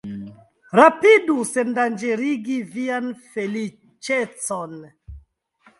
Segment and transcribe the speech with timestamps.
[0.79, 4.77] rapidu sendanĝerigi vian feliĉecon!